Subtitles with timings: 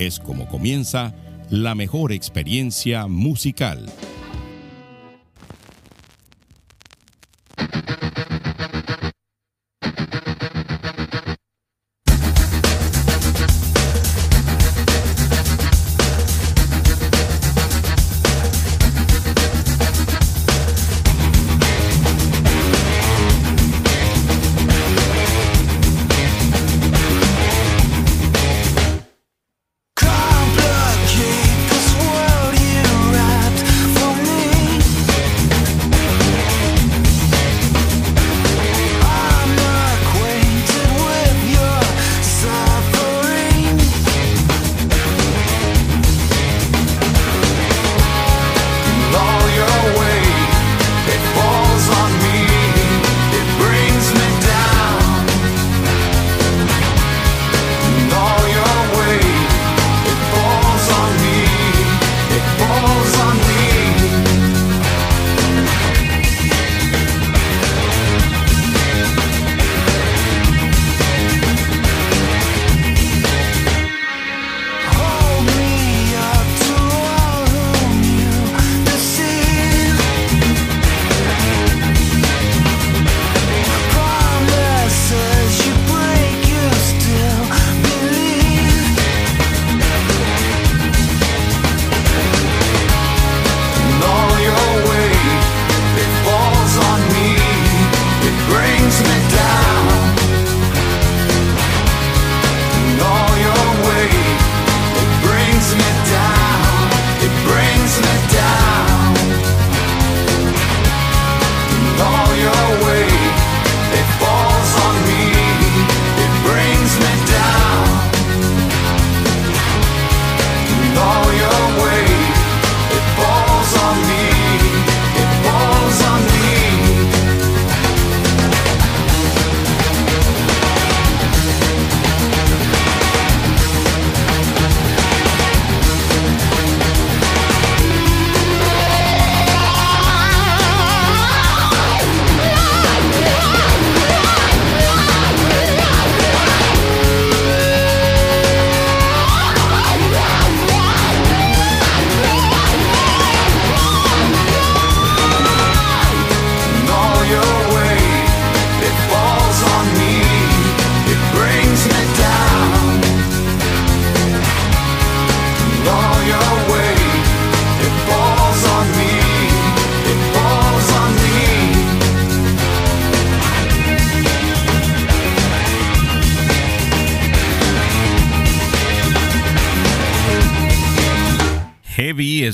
[0.00, 1.12] es como comienza
[1.50, 3.86] la mejor experiencia musical.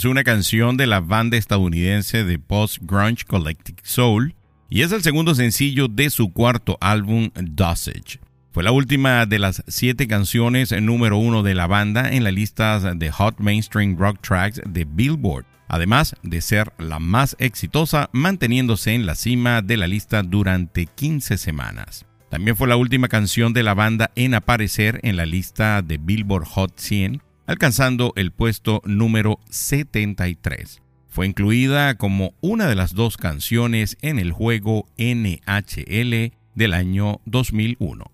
[0.09, 4.35] Una canción de la banda estadounidense de post-grunge Collective Soul
[4.69, 8.21] y es el segundo sencillo de su cuarto álbum Dosage.
[8.53, 12.79] Fue la última de las siete canciones número uno de la banda en la lista
[12.95, 19.07] de Hot Mainstream Rock Tracks de Billboard, además de ser la más exitosa manteniéndose en
[19.07, 22.07] la cima de la lista durante 15 semanas.
[22.31, 26.47] También fue la última canción de la banda en aparecer en la lista de Billboard
[26.47, 30.83] Hot 100 alcanzando el puesto número 73.
[31.09, 38.05] Fue incluida como una de las dos canciones en el juego NHL del año 2001.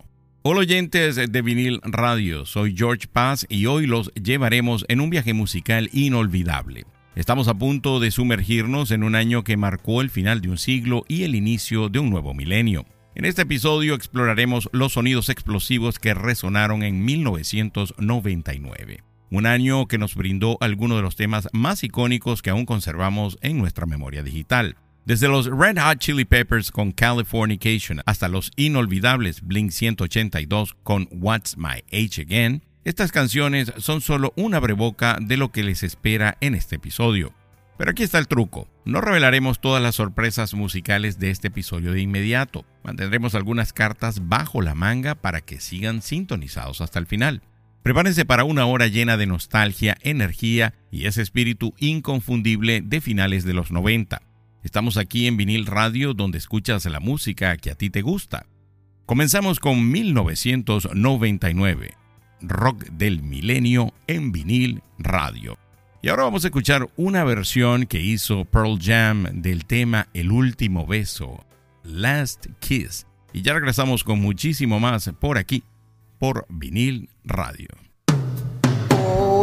[0.43, 5.35] Hola oyentes de vinil radio, soy George Paz y hoy los llevaremos en un viaje
[5.35, 6.85] musical inolvidable.
[7.15, 11.05] Estamos a punto de sumergirnos en un año que marcó el final de un siglo
[11.09, 12.87] y el inicio de un nuevo milenio.
[13.15, 19.03] En este episodio exploraremos los sonidos explosivos que resonaron en 1999
[19.33, 23.57] un año que nos brindó algunos de los temas más icónicos que aún conservamos en
[23.57, 24.77] nuestra memoria digital.
[25.07, 31.57] Desde los Red Hot Chili Peppers con Californication hasta los inolvidables Blink 182 con What's
[31.57, 36.55] My Age Again, estas canciones son solo una breboca de lo que les espera en
[36.55, 37.33] este episodio.
[37.79, 38.69] Pero aquí está el truco.
[38.85, 42.67] No revelaremos todas las sorpresas musicales de este episodio de inmediato.
[42.85, 47.43] Mantendremos algunas cartas bajo la manga para que sigan sintonizados hasta el final.
[47.83, 53.55] Prepárense para una hora llena de nostalgia, energía y ese espíritu inconfundible de finales de
[53.55, 54.23] los 90.
[54.63, 58.47] Estamos aquí en Vinil Radio donde escuchas la música que a ti te gusta.
[59.05, 61.95] Comenzamos con 1999,
[62.43, 65.59] Rock del Milenio en Vinil Radio.
[66.03, 70.87] Y ahora vamos a escuchar una versión que hizo Pearl Jam del tema El último
[70.87, 71.45] beso,
[71.83, 73.09] Last Kiss.
[73.33, 75.65] Y ya regresamos con muchísimo más por aquí
[76.23, 77.67] por vinil radio.
[78.95, 79.43] Oh,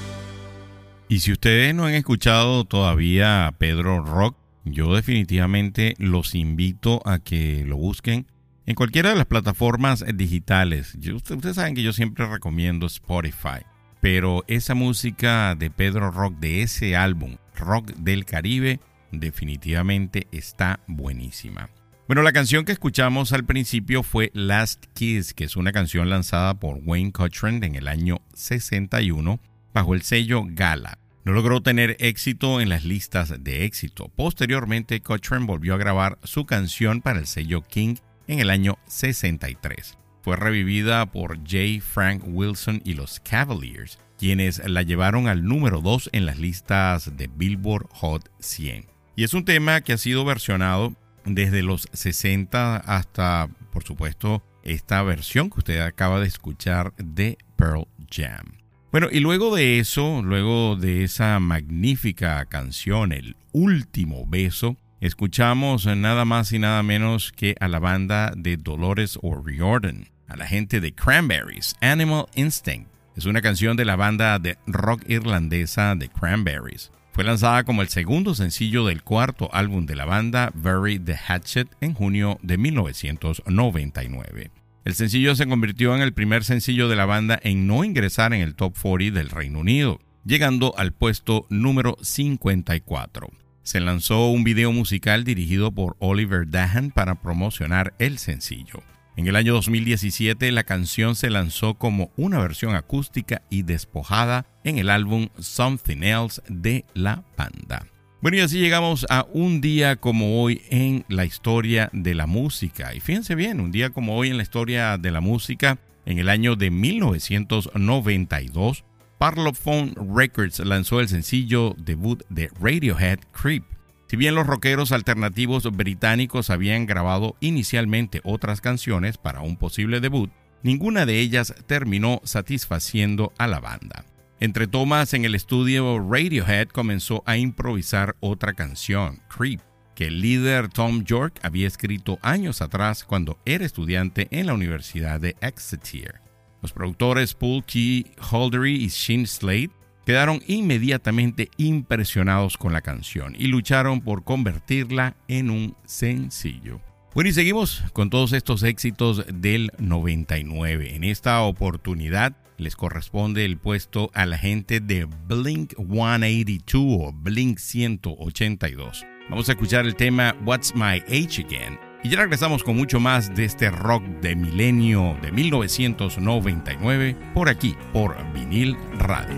[1.11, 7.19] Y si ustedes no han escuchado todavía a Pedro Rock, yo definitivamente los invito a
[7.19, 8.27] que lo busquen
[8.65, 10.95] en cualquiera de las plataformas digitales.
[11.13, 13.65] ustedes saben que yo siempre recomiendo Spotify,
[13.99, 18.79] pero esa música de Pedro Rock, de ese álbum, Rock del Caribe,
[19.11, 21.69] definitivamente está buenísima.
[22.07, 26.53] Bueno, la canción que escuchamos al principio fue Last Kiss, que es una canción lanzada
[26.57, 29.41] por Wayne Cochran en el año 61
[29.73, 31.00] bajo el sello Gala.
[31.23, 34.09] No logró tener éxito en las listas de éxito.
[34.09, 37.95] Posteriormente, Cochran volvió a grabar su canción para el sello King
[38.27, 39.97] en el año 63.
[40.23, 41.81] Fue revivida por J.
[41.81, 47.27] Frank Wilson y los Cavaliers, quienes la llevaron al número 2 en las listas de
[47.27, 48.87] Billboard Hot 100.
[49.15, 55.01] Y es un tema que ha sido versionado desde los 60 hasta, por supuesto, esta
[55.03, 58.60] versión que usted acaba de escuchar de Pearl Jam.
[58.91, 66.25] Bueno, y luego de eso, luego de esa magnífica canción, El último beso, escuchamos nada
[66.25, 70.93] más y nada menos que a la banda de Dolores O'Riordan, a la gente de
[70.93, 72.89] Cranberries, Animal Instinct.
[73.15, 76.91] Es una canción de la banda de rock irlandesa de Cranberries.
[77.13, 81.69] Fue lanzada como el segundo sencillo del cuarto álbum de la banda, Bury the Hatchet,
[81.79, 84.51] en junio de 1999.
[84.83, 88.41] El sencillo se convirtió en el primer sencillo de la banda en no ingresar en
[88.41, 93.27] el top 40 del Reino Unido, llegando al puesto número 54.
[93.61, 98.81] Se lanzó un video musical dirigido por Oliver Dahan para promocionar el sencillo.
[99.15, 104.79] En el año 2017 la canción se lanzó como una versión acústica y despojada en
[104.79, 107.90] el álbum Something Else de la banda.
[108.21, 112.93] Bueno, y así llegamos a un día como hoy en la historia de la música.
[112.93, 116.29] Y fíjense bien, un día como hoy en la historia de la música, en el
[116.29, 118.83] año de 1992,
[119.17, 123.63] Parlophone Records lanzó el sencillo debut de Radiohead Creep.
[124.05, 130.29] Si bien los rockeros alternativos británicos habían grabado inicialmente otras canciones para un posible debut,
[130.61, 134.05] ninguna de ellas terminó satisfaciendo a la banda.
[134.41, 139.61] Entre tomas en el estudio, Radiohead comenzó a improvisar otra canción, Creep,
[139.93, 145.21] que el líder Tom York había escrito años atrás cuando era estudiante en la Universidad
[145.21, 146.21] de Exeter.
[146.63, 148.07] Los productores Paul T.
[148.31, 149.69] Holdery y Shane Slade
[150.07, 156.81] quedaron inmediatamente impresionados con la canción y lucharon por convertirla en un sencillo.
[157.13, 160.95] Bueno, y seguimos con todos estos éxitos del 99.
[160.95, 167.57] En esta oportunidad les corresponde el puesto a la gente de Blink 182 o Blink
[167.57, 169.05] 182.
[169.29, 173.33] Vamos a escuchar el tema What's My Age Again y ya regresamos con mucho más
[173.35, 179.35] de este rock de milenio de 1999 por aquí, por vinil radio.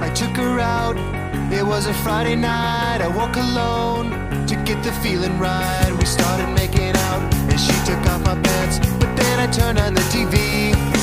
[0.00, 0.96] I took her out,
[1.52, 4.10] it was a Friday night, I woke alone
[4.46, 5.92] to get the feeling right.
[5.98, 9.94] We started making out and she took off my pants, but then I turned on
[9.94, 10.95] the TV.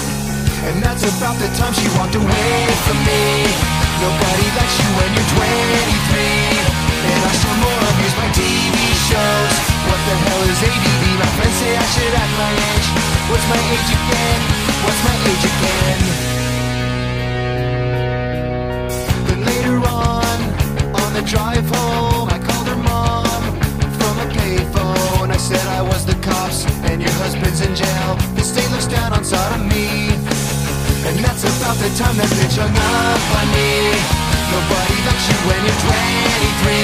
[0.63, 2.55] And that's about the time she walked away
[2.87, 3.43] from me.
[3.99, 6.23] Nobody likes you when you're 23
[7.11, 8.77] And I still more abuse my TV
[9.11, 9.53] shows.
[9.91, 11.03] What the hell is ADD?
[11.19, 12.87] My friends say I should act my age.
[13.27, 14.39] What's my age again?
[14.87, 15.99] What's my age again?
[19.27, 20.37] But later on,
[20.95, 23.41] on the drive home I called her mom
[23.99, 25.27] from a payphone.
[25.27, 28.15] I said I was the cops and your husband's in jail.
[28.39, 30.22] The state looks down on sodomy.
[31.03, 33.91] And that's about the time that bitch hung up on me.
[34.55, 36.79] Nobody likes you when you're 23.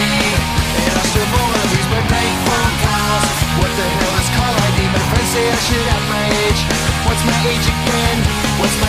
[0.75, 3.37] And I still wanna lose my bank phone calls.
[3.63, 4.79] What the hell is call ID?
[4.91, 6.61] My friends say I should have my age.
[7.07, 8.17] What's my age again?
[8.59, 8.88] What's my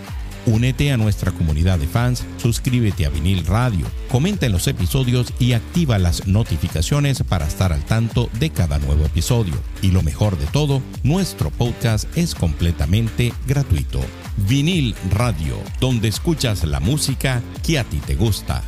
[0.45, 5.53] Únete a nuestra comunidad de fans, suscríbete a Vinil Radio, comenta en los episodios y
[5.53, 9.53] activa las notificaciones para estar al tanto de cada nuevo episodio.
[9.83, 14.01] Y lo mejor de todo, nuestro podcast es completamente gratuito.
[14.47, 18.63] Vinil Radio, donde escuchas la música que a ti te gusta.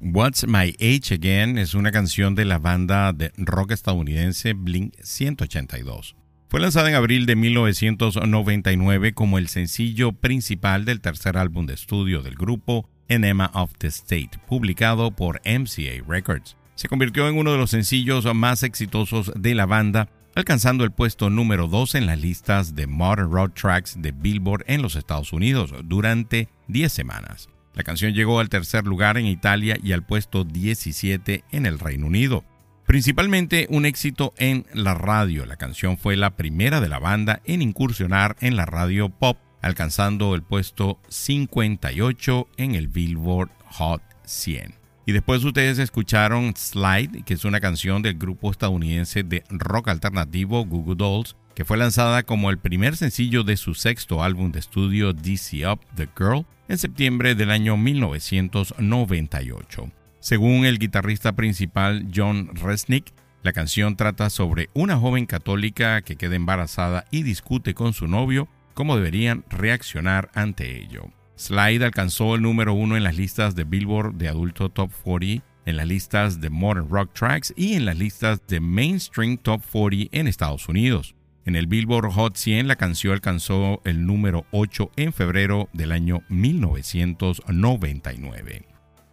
[0.00, 6.16] What's My Age Again es una canción de la banda de rock estadounidense Blink 182.
[6.52, 12.20] Fue lanzada en abril de 1999 como el sencillo principal del tercer álbum de estudio
[12.20, 16.58] del grupo, Enema of the State, publicado por MCA Records.
[16.74, 21.30] Se convirtió en uno de los sencillos más exitosos de la banda, alcanzando el puesto
[21.30, 25.72] número 2 en las listas de Modern Rock Tracks de Billboard en los Estados Unidos
[25.84, 27.48] durante 10 semanas.
[27.72, 32.08] La canción llegó al tercer lugar en Italia y al puesto 17 en el Reino
[32.08, 32.44] Unido.
[32.86, 37.62] Principalmente un éxito en la radio, la canción fue la primera de la banda en
[37.62, 44.74] incursionar en la radio pop, alcanzando el puesto 58 en el Billboard Hot 100.
[45.06, 50.64] Y después ustedes escucharon Slide, que es una canción del grupo estadounidense de rock alternativo
[50.64, 55.12] Google Dolls, que fue lanzada como el primer sencillo de su sexto álbum de estudio
[55.12, 59.92] DC Up The Girl en septiembre del año 1998.
[60.22, 66.36] Según el guitarrista principal John Resnick, la canción trata sobre una joven católica que queda
[66.36, 71.10] embarazada y discute con su novio cómo deberían reaccionar ante ello.
[71.34, 75.76] Slide alcanzó el número uno en las listas de Billboard de adulto Top 40, en
[75.76, 80.28] las listas de Modern Rock Tracks y en las listas de Mainstream Top 40 en
[80.28, 81.16] Estados Unidos.
[81.46, 86.22] En el Billboard Hot 100 la canción alcanzó el número 8 en febrero del año
[86.28, 88.71] 1999.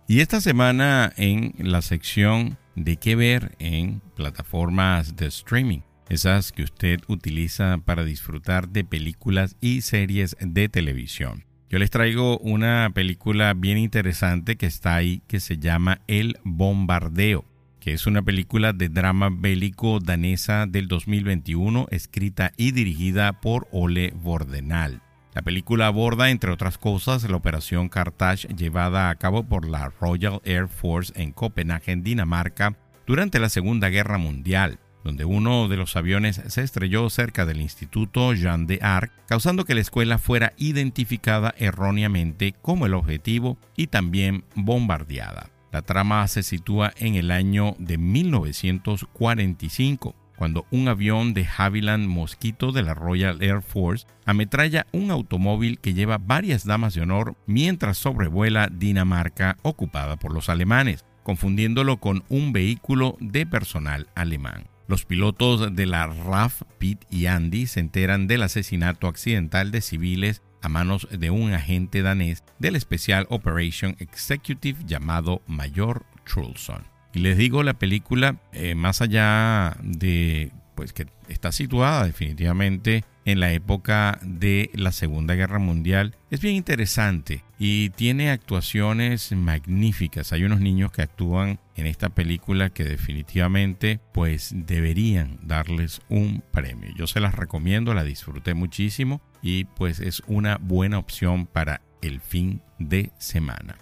[0.10, 6.64] Y esta semana en la sección de qué ver en plataformas de streaming, esas que
[6.64, 11.46] usted utiliza para disfrutar de películas y series de televisión.
[11.70, 17.46] Yo les traigo una película bien interesante que está ahí que se llama El Bombardeo,
[17.80, 24.12] que es una película de drama bélico danesa del 2021 escrita y dirigida por Ole
[24.16, 25.04] Bordenal.
[25.34, 30.42] La película aborda, entre otras cosas, la operación Carthage llevada a cabo por la Royal
[30.44, 36.42] Air Force en Copenhague, Dinamarca, durante la Segunda Guerra Mundial, donde uno de los aviones
[36.48, 42.56] se estrelló cerca del Instituto Jean de Arc, causando que la escuela fuera identificada erróneamente
[42.62, 45.50] como el objetivo y también bombardeada.
[45.72, 52.72] La trama se sitúa en el año de 1945 cuando un avión de Havilland Mosquito
[52.72, 57.98] de la Royal Air Force ametralla un automóvil que lleva varias damas de honor mientras
[57.98, 64.70] sobrevuela Dinamarca ocupada por los alemanes, confundiéndolo con un vehículo de personal alemán.
[64.88, 70.42] Los pilotos de la RAF, Pete y Andy, se enteran del asesinato accidental de civiles
[70.62, 76.99] a manos de un agente danés del Special Operation Executive llamado Mayor Trulson.
[77.20, 83.42] Y les digo, la película, eh, más allá de pues que está situada definitivamente en
[83.42, 90.32] la época de la Segunda Guerra Mundial, es bien interesante y tiene actuaciones magníficas.
[90.32, 96.90] Hay unos niños que actúan en esta película que definitivamente pues deberían darles un premio.
[96.96, 102.22] Yo se las recomiendo, la disfruté muchísimo y pues es una buena opción para el
[102.22, 103.76] fin de semana.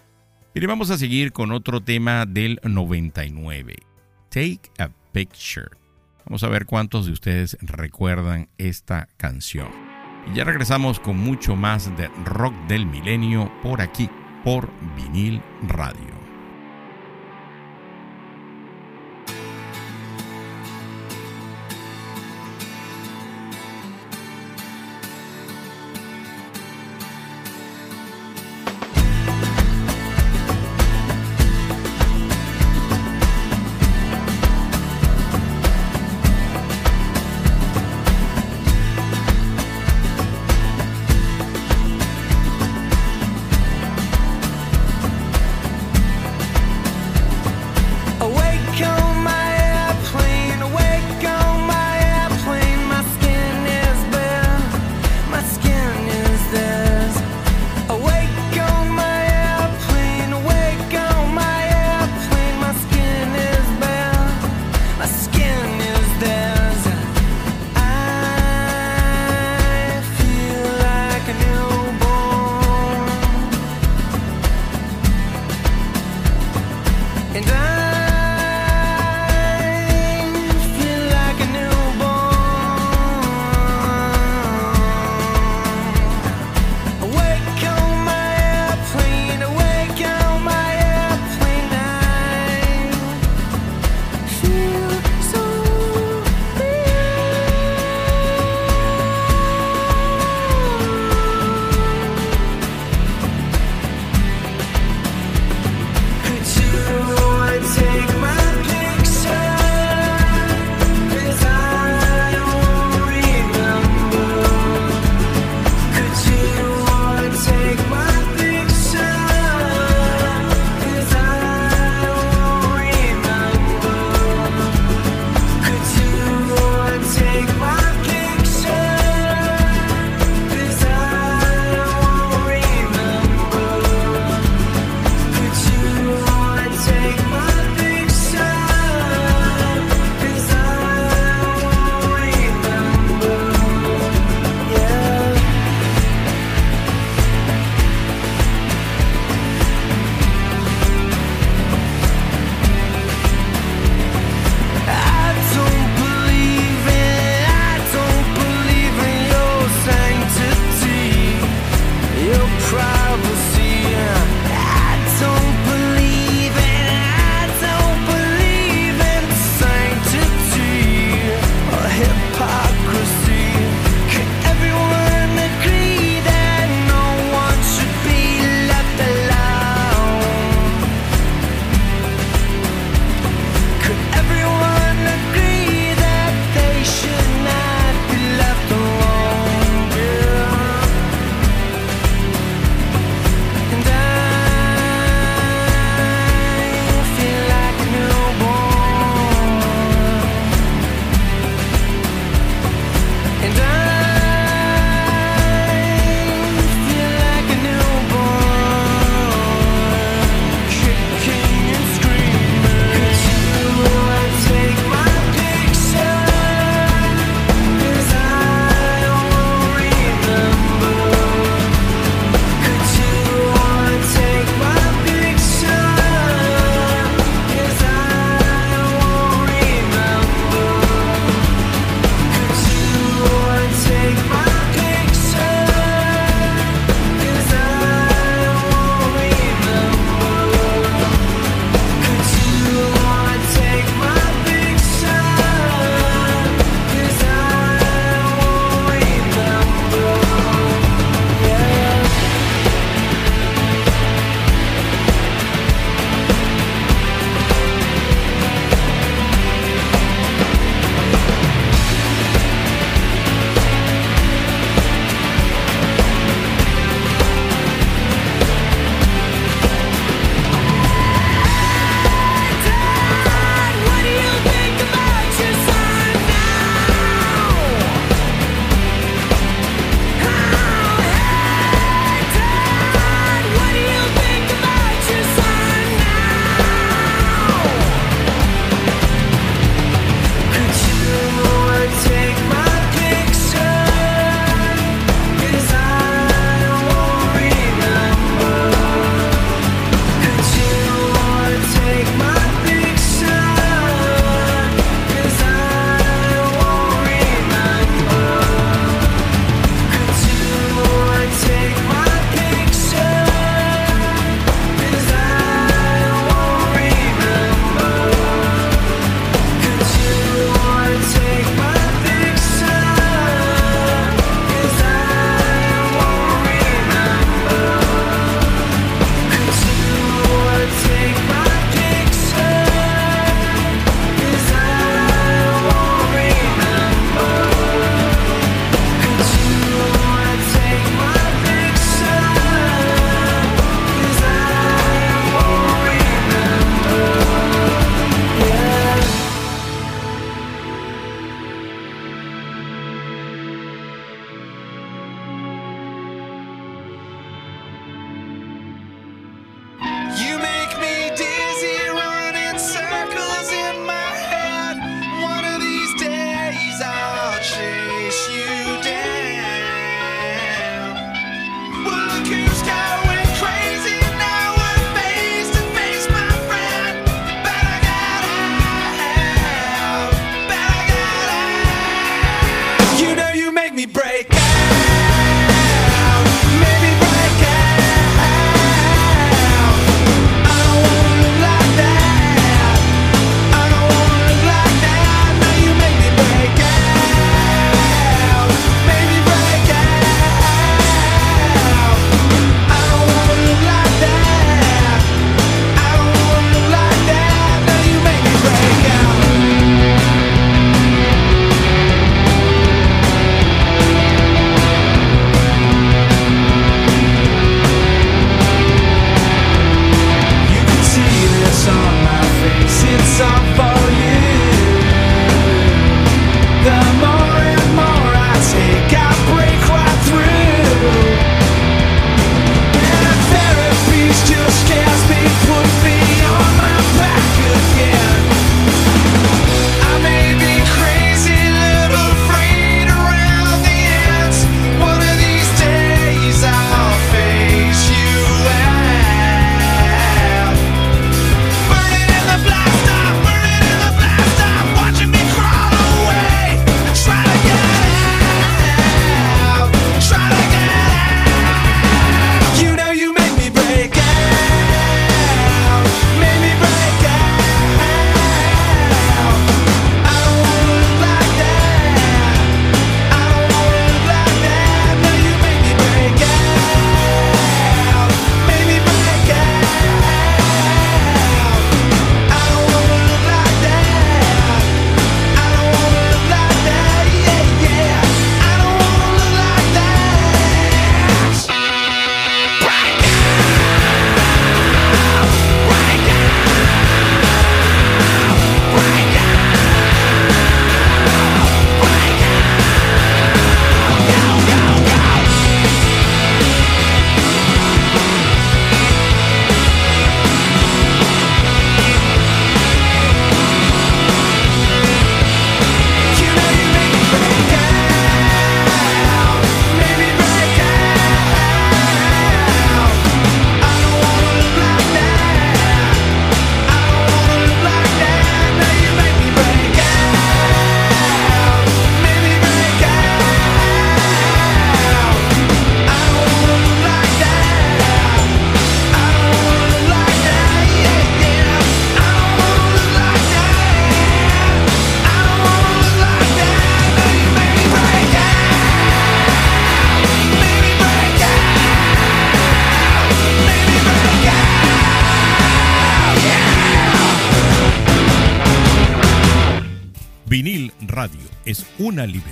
[0.54, 3.76] Y vamos a seguir con otro tema del 99.
[4.30, 5.70] Take a Picture.
[6.26, 9.70] Vamos a ver cuántos de ustedes recuerdan esta canción.
[10.32, 14.10] Y ya regresamos con mucho más de rock del milenio por aquí,
[14.44, 15.42] por vinil.
[15.68, 16.17] Radio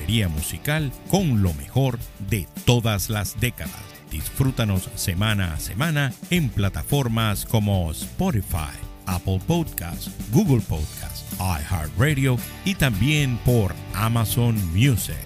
[0.05, 1.97] librería musical con lo mejor
[2.29, 3.73] de todas las décadas.
[4.11, 8.77] Disfrútanos semana a semana en plataformas como Spotify,
[9.07, 15.17] Apple Podcasts, Google Podcasts, iHeartRadio y también por Amazon Music.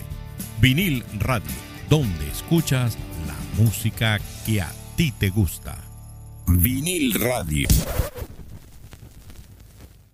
[0.61, 1.51] Vinil Radio,
[1.89, 5.77] donde escuchas la música que a ti te gusta.
[6.47, 7.67] Vinil Radio.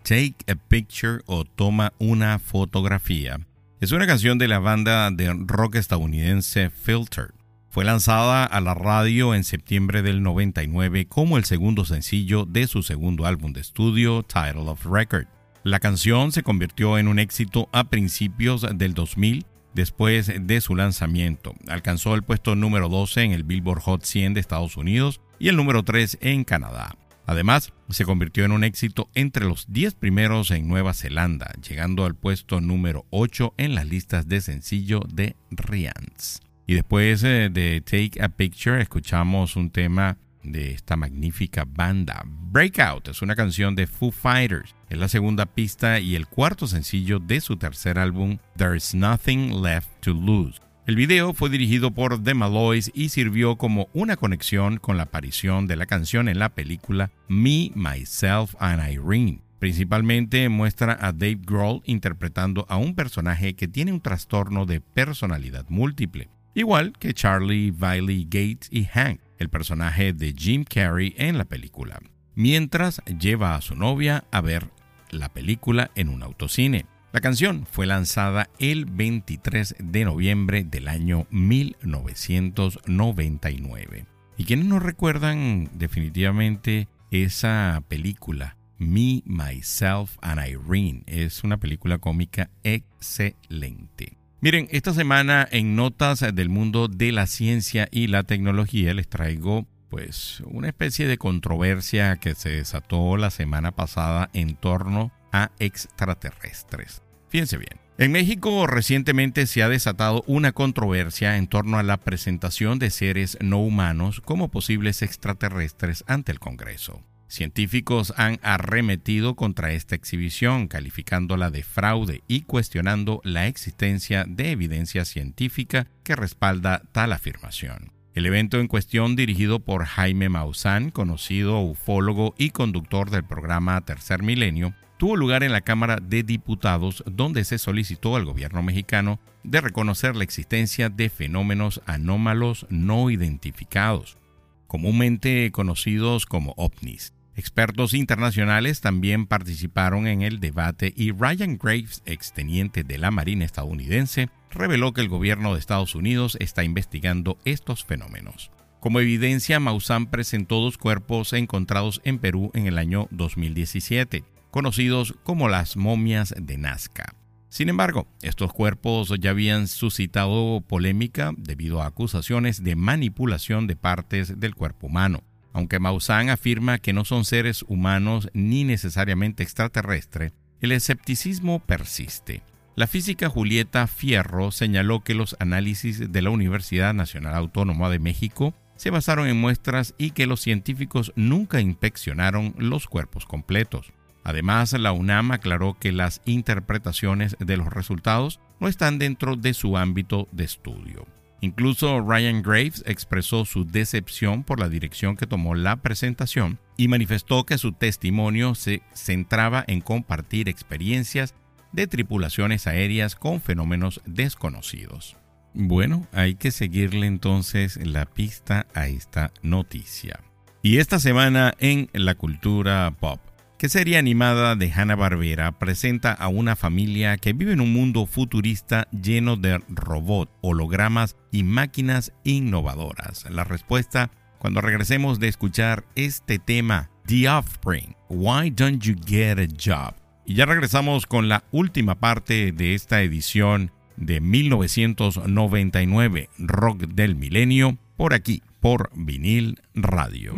[0.04, 3.40] Take a Picture o Toma una fotografía
[3.86, 7.36] es una canción de la banda de rock estadounidense Filter.
[7.70, 12.82] Fue lanzada a la radio en septiembre del 99 como el segundo sencillo de su
[12.82, 15.28] segundo álbum de estudio, Title of Record.
[15.64, 21.54] La canción se convirtió en un éxito a principios del 2000 después de su lanzamiento.
[21.68, 25.58] Alcanzó el puesto número 12 en el Billboard Hot 100 de Estados Unidos y el
[25.58, 26.96] número 3 en Canadá.
[27.26, 32.16] Además, se convirtió en un éxito entre los 10 primeros en Nueva Zelanda, llegando al
[32.16, 36.42] puesto número 8 en las listas de sencillo de Rians.
[36.68, 42.24] Y después eh, de Take a Picture escuchamos un tema de esta magnífica banda.
[42.26, 44.76] Breakout es una canción de Foo Fighters.
[44.90, 49.90] Es la segunda pista y el cuarto sencillo de su tercer álbum, There's Nothing Left
[50.02, 50.65] to Lose.
[50.88, 55.66] El video fue dirigido por The Malloys y sirvió como una conexión con la aparición
[55.66, 59.42] de la canción en la película Me, Myself and Irene.
[59.58, 65.66] Principalmente muestra a Dave Grohl interpretando a un personaje que tiene un trastorno de personalidad
[65.70, 71.46] múltiple, igual que Charlie, Viley, Gates y Hank, el personaje de Jim Carrey en la
[71.46, 72.00] película,
[72.36, 74.70] mientras lleva a su novia a ver
[75.10, 76.86] la película en un autocine.
[77.16, 84.06] La canción fue lanzada el 23 de noviembre del año 1999.
[84.36, 88.58] ¿Y quienes nos recuerdan definitivamente esa película?
[88.80, 91.04] Me, Myself and Irene.
[91.06, 94.18] Es una película cómica excelente.
[94.42, 99.66] Miren, esta semana en Notas del Mundo de la Ciencia y la Tecnología les traigo
[99.90, 107.05] pues una especie de controversia que se desató la semana pasada en torno a extraterrestres.
[107.30, 107.80] Fíjense bien.
[107.98, 113.38] En México recientemente se ha desatado una controversia en torno a la presentación de seres
[113.40, 117.04] no humanos como posibles extraterrestres ante el Congreso.
[117.30, 125.06] Científicos han arremetido contra esta exhibición, calificándola de fraude y cuestionando la existencia de evidencia
[125.06, 127.95] científica que respalda tal afirmación.
[128.16, 134.24] El evento en cuestión, dirigido por Jaime Maussan, conocido ufólogo y conductor del programa Tercer
[134.24, 139.60] Milenio, tuvo lugar en la Cámara de Diputados, donde se solicitó al gobierno mexicano de
[139.60, 144.18] reconocer la existencia de fenómenos anómalos no identificados,
[144.66, 147.15] comúnmente conocidos como ovnis.
[147.36, 154.30] Expertos internacionales también participaron en el debate y Ryan Graves, exteniente de la Marina estadounidense,
[154.52, 158.52] reveló que el gobierno de Estados Unidos está investigando estos fenómenos.
[158.80, 164.24] Como evidencia, Maussan presentó dos cuerpos encontrados en Perú en el año 2017
[164.56, 167.14] conocidos como las momias de Nazca.
[167.50, 174.40] Sin embargo, estos cuerpos ya habían suscitado polémica debido a acusaciones de manipulación de partes
[174.40, 175.24] del cuerpo humano.
[175.56, 182.44] Aunque Maussan afirma que no son seres humanos ni necesariamente extraterrestres, el escepticismo persiste.
[182.76, 188.54] La física Julieta Fierro señaló que los análisis de la Universidad Nacional Autónoma de México
[188.76, 193.94] se basaron en muestras y que los científicos nunca inspeccionaron los cuerpos completos.
[194.26, 199.78] Además, la UNAM aclaró que las interpretaciones de los resultados no están dentro de su
[199.78, 201.15] ámbito de estudio.
[201.46, 207.46] Incluso Ryan Graves expresó su decepción por la dirección que tomó la presentación y manifestó
[207.46, 211.36] que su testimonio se centraba en compartir experiencias
[211.72, 215.18] de tripulaciones aéreas con fenómenos desconocidos.
[215.54, 220.22] Bueno, hay que seguirle entonces la pista a esta noticia.
[220.64, 223.20] Y esta semana en la cultura pop
[223.58, 228.90] ¿Qué serie animada de Hanna-Barbera presenta a una familia que vive en un mundo futurista
[228.92, 233.24] lleno de robots, hologramas y máquinas innovadoras?
[233.30, 239.48] La respuesta cuando regresemos de escuchar este tema, The Offspring, Why Don't You Get a
[239.58, 239.96] Job?
[240.26, 247.78] Y ya regresamos con la última parte de esta edición de 1999, Rock del Milenio,
[247.96, 250.36] por aquí, por Vinil Radio.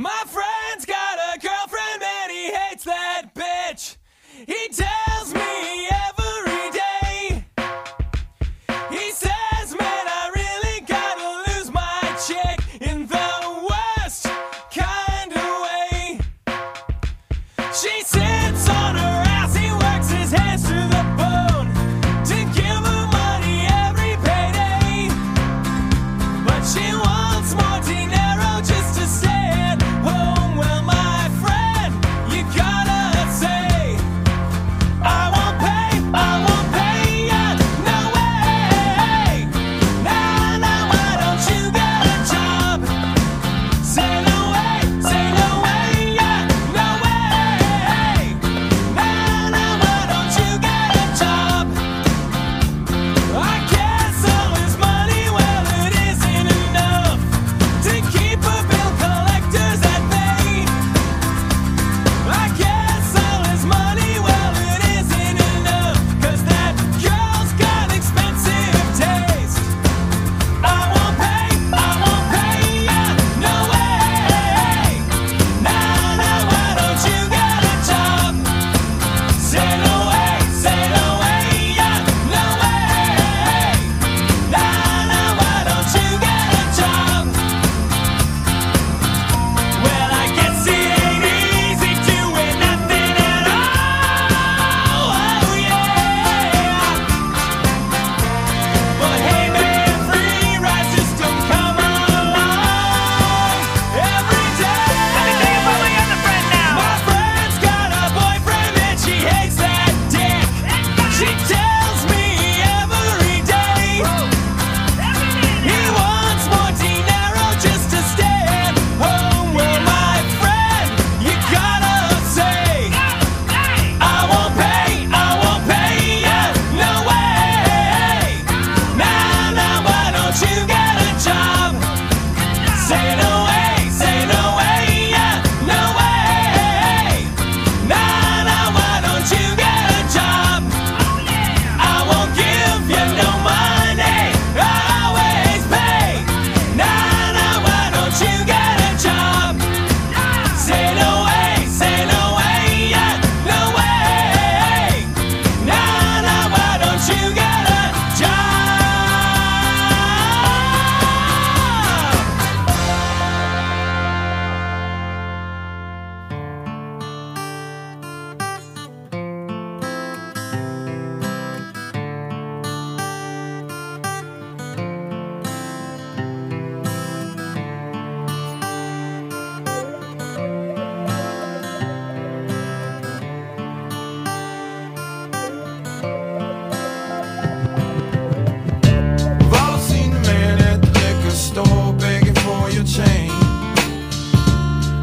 [192.78, 193.30] your chain.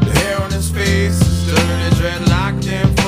[0.05, 3.04] The hair on his face is dirty, dreadlocked and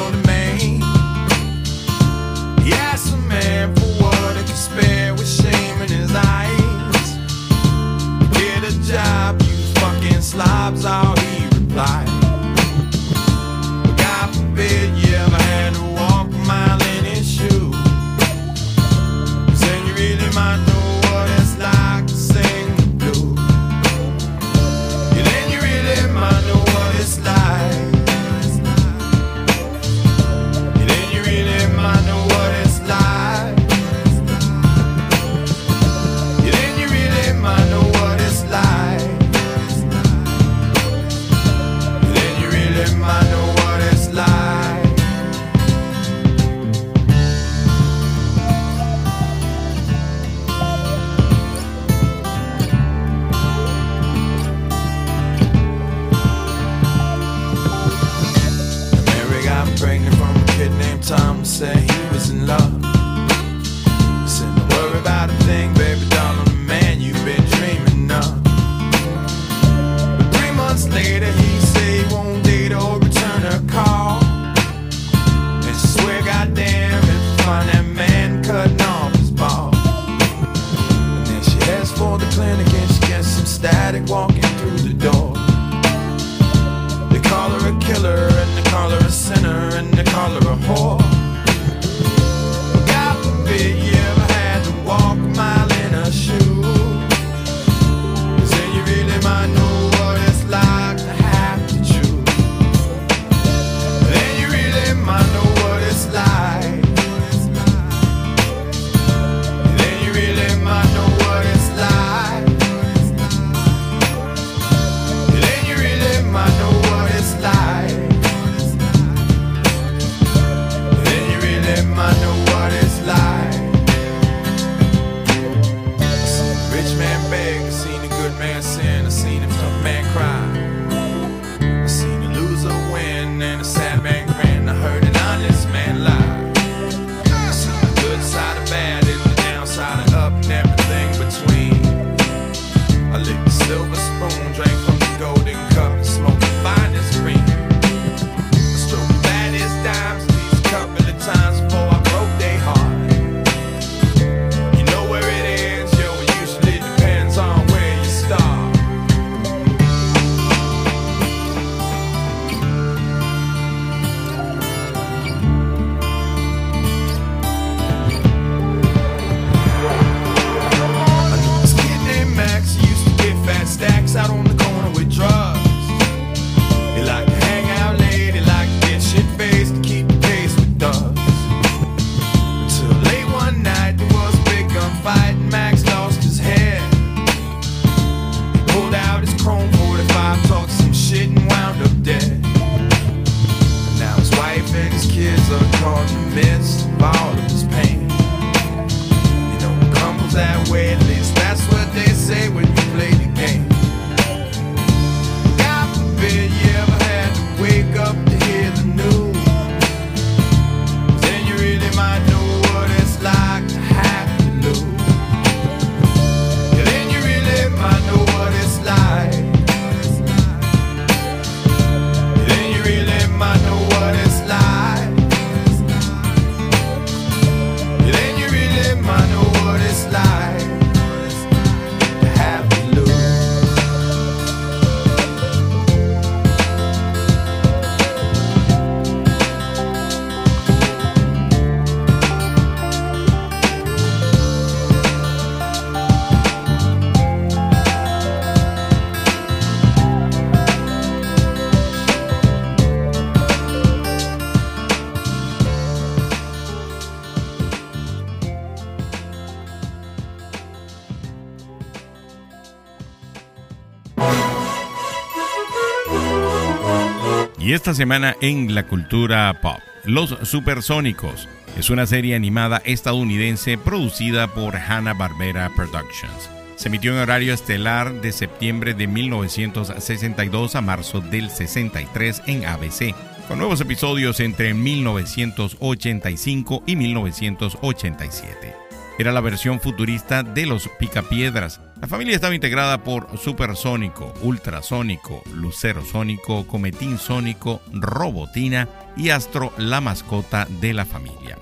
[267.87, 269.79] esta semana en la cultura pop.
[270.03, 276.49] Los Supersónicos es una serie animada estadounidense producida por Hanna-Barbera Productions.
[276.75, 283.15] Se emitió en horario estelar de septiembre de 1962 a marzo del 63 en ABC,
[283.47, 288.75] con nuevos episodios entre 1985 y 1987.
[289.17, 296.05] Era la versión futurista de los Picapiedras, la familia estaba integrada por Supersónico, Ultrasónico, Lucero
[296.05, 301.57] Sónico, Cometín Sónico, Robotina y Astro, la mascota de la familia.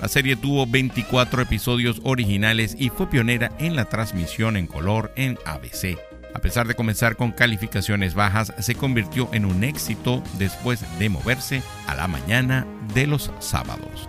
[0.00, 5.38] La serie tuvo 24 episodios originales y fue pionera en la transmisión en color en
[5.44, 5.98] ABC.
[6.34, 11.62] A pesar de comenzar con calificaciones bajas, se convirtió en un éxito después de moverse
[11.88, 12.64] a la mañana
[12.94, 14.08] de los sábados.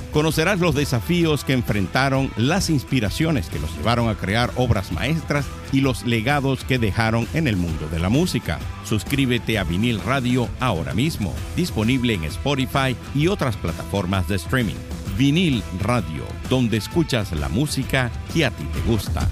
[0.11, 5.79] Conocerás los desafíos que enfrentaron, las inspiraciones que los llevaron a crear obras maestras y
[5.79, 8.59] los legados que dejaron en el mundo de la música.
[8.83, 14.75] Suscríbete a Vinil Radio ahora mismo, disponible en Spotify y otras plataformas de streaming.
[15.17, 19.29] Vinil Radio, donde escuchas la música que a ti te gusta.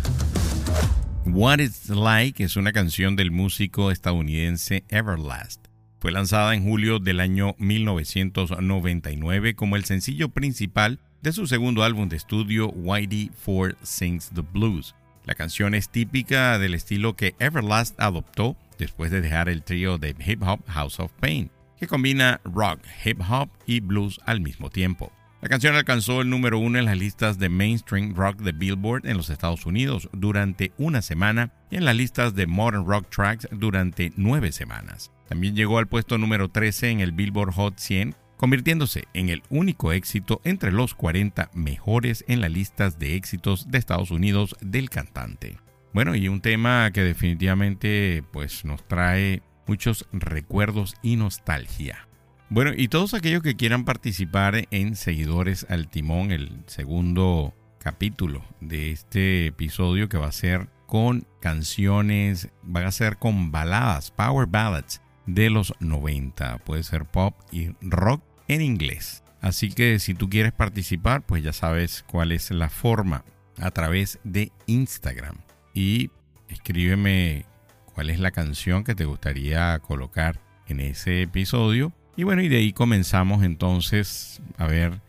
[1.25, 5.68] What It's Like es una canción del músico estadounidense Everlast.
[5.99, 12.07] Fue lanzada en julio del año 1999 como el sencillo principal de su segundo álbum
[12.07, 14.95] de estudio Whitey Ford Sings the Blues.
[15.25, 20.15] La canción es típica del estilo que Everlast adoptó después de dejar el trío de
[20.25, 25.11] hip hop House of Pain, que combina rock, hip hop y blues al mismo tiempo.
[25.41, 29.17] La canción alcanzó el número uno en las listas de mainstream rock de Billboard en
[29.17, 34.13] los Estados Unidos durante una semana y en las listas de modern rock tracks durante
[34.15, 35.11] nueve semanas.
[35.29, 39.93] También llegó al puesto número 13 en el Billboard Hot 100, convirtiéndose en el único
[39.93, 45.57] éxito entre los 40 mejores en las listas de éxitos de Estados Unidos del cantante.
[45.93, 52.07] Bueno, y un tema que definitivamente pues nos trae muchos recuerdos y nostalgia.
[52.49, 58.91] Bueno, y todos aquellos que quieran participar en Seguidores al Timón, el segundo capítulo de
[58.91, 65.03] este episodio que va a ser con canciones, va a ser con baladas, power ballads
[65.33, 66.59] de los 90.
[66.59, 69.23] Puede ser pop y rock en inglés.
[69.41, 73.23] Así que si tú quieres participar, pues ya sabes cuál es la forma
[73.57, 75.37] a través de Instagram.
[75.73, 76.11] Y
[76.49, 77.45] escríbeme
[77.93, 82.57] cuál es la canción que te gustaría colocar en ese episodio y bueno, y de
[82.57, 84.99] ahí comenzamos entonces a ver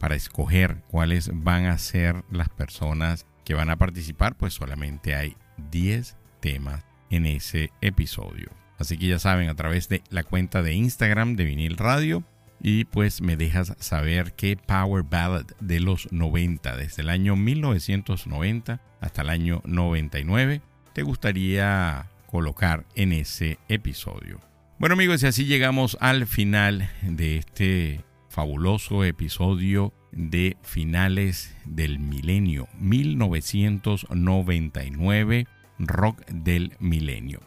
[0.00, 5.36] para escoger cuáles van a ser las personas que van a participar, pues solamente hay
[5.70, 8.50] 10 temas en ese episodio.
[8.78, 12.24] Así que ya saben, a través de la cuenta de Instagram de Vinil Radio,
[12.60, 18.80] y pues me dejas saber qué Power Ballad de los 90, desde el año 1990
[19.00, 20.60] hasta el año 99,
[20.92, 24.40] te gustaría colocar en ese episodio.
[24.78, 32.68] Bueno amigos, y así llegamos al final de este fabuloso episodio de finales del milenio
[32.78, 35.46] 1999
[35.78, 37.40] rock del milenio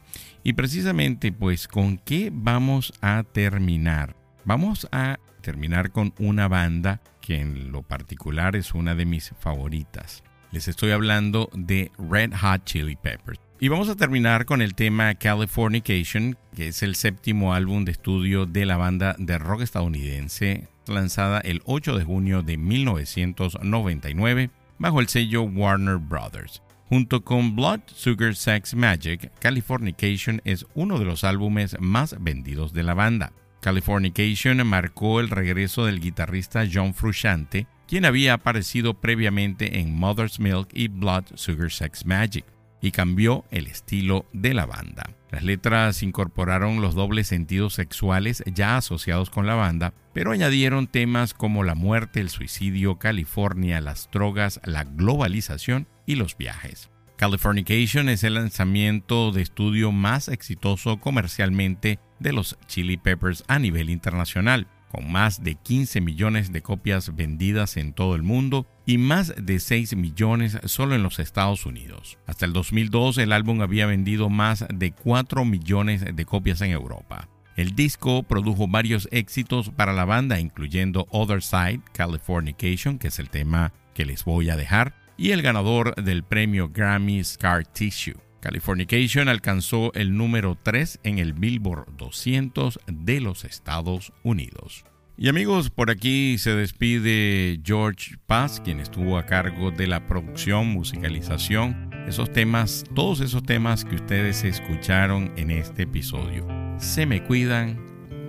[0.43, 4.15] y precisamente pues con qué vamos a terminar
[4.45, 10.23] vamos a terminar con una banda que en lo particular es una de mis favoritas.
[10.51, 13.39] Les estoy hablando de Red Hot Chili Peppers.
[13.59, 18.47] Y vamos a terminar con el tema Californication, que es el séptimo álbum de estudio
[18.47, 25.07] de la banda de rock estadounidense, lanzada el 8 de junio de 1999 bajo el
[25.09, 26.63] sello Warner Brothers.
[26.91, 32.83] Junto con Blood, Sugar, Sex, Magic, Californication es uno de los álbumes más vendidos de
[32.83, 33.31] la banda.
[33.61, 40.67] Californication marcó el regreso del guitarrista John Frusciante, quien había aparecido previamente en Mother's Milk
[40.73, 42.43] y Blood, Sugar, Sex, Magic
[42.81, 45.11] y cambió el estilo de la banda.
[45.31, 51.33] Las letras incorporaron los dobles sentidos sexuales ya asociados con la banda, pero añadieron temas
[51.33, 56.89] como la muerte, el suicidio, California, las drogas, la globalización y los viajes.
[57.15, 63.91] Californication es el lanzamiento de estudio más exitoso comercialmente de los Chili Peppers a nivel
[63.91, 69.33] internacional con más de 15 millones de copias vendidas en todo el mundo y más
[69.37, 72.17] de 6 millones solo en los Estados Unidos.
[72.27, 77.29] Hasta el 2002 el álbum había vendido más de 4 millones de copias en Europa.
[77.55, 83.29] El disco produjo varios éxitos para la banda, incluyendo Other Side, Californication, que es el
[83.29, 88.19] tema que les voy a dejar, y el ganador del premio Grammy Scar Tissue.
[88.41, 94.83] Californication alcanzó el número 3 en el Billboard 200 de los Estados Unidos.
[95.17, 100.67] Y amigos, por aquí se despide George Paz, quien estuvo a cargo de la producción,
[100.67, 106.47] musicalización, esos temas, todos esos temas que ustedes escucharon en este episodio.
[106.79, 107.79] Se me cuidan.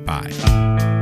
[0.05, 1.02] Bye.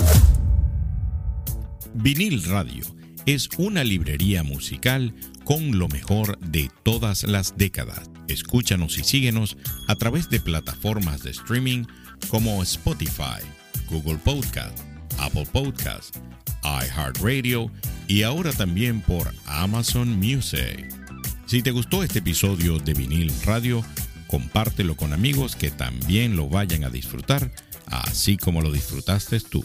[1.94, 2.86] Vinil Radio
[3.26, 5.14] es una librería musical
[5.44, 8.10] con lo mejor de todas las décadas.
[8.28, 9.56] Escúchanos y síguenos
[9.88, 11.84] a través de plataformas de streaming
[12.28, 13.42] como Spotify,
[13.90, 14.78] Google Podcast,
[15.18, 16.16] Apple Podcast,
[16.62, 17.70] iHeartRadio
[18.08, 20.88] y ahora también por Amazon Music.
[21.46, 23.84] Si te gustó este episodio de Vinil Radio,
[24.26, 27.52] compártelo con amigos que también lo vayan a disfrutar,
[27.86, 29.64] así como lo disfrutaste tú.